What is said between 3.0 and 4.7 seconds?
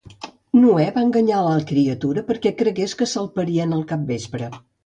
que salparien al capvespre